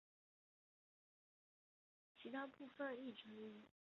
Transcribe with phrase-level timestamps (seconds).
[2.15, 3.67] 其他部分亦存疑。